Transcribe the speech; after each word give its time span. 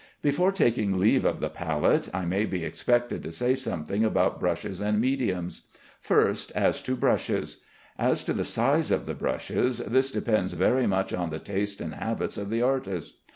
Before 0.23 0.51
taking 0.51 0.97
leave 0.97 1.25
of 1.25 1.41
the 1.41 1.49
palette, 1.51 2.09
I 2.11 2.25
may 2.25 2.47
be 2.47 2.65
expected 2.65 3.21
to 3.21 3.31
say 3.31 3.53
something 3.53 4.03
about 4.03 4.39
brushes 4.39 4.81
and 4.81 4.99
mediums. 4.99 5.61
First, 5.99 6.51
as 6.55 6.81
to 6.81 6.95
brushes: 6.95 7.57
As 7.99 8.23
to 8.23 8.33
the 8.33 8.43
size 8.43 8.89
of 8.89 9.05
the 9.05 9.13
brushes, 9.13 9.77
this 9.77 10.09
depends 10.09 10.53
very 10.53 10.87
much 10.87 11.13
on 11.13 11.29
the 11.29 11.37
taste 11.37 11.79
and 11.81 11.93
habits 11.93 12.39
of 12.39 12.49
the 12.49 12.63
artist. 12.63 13.17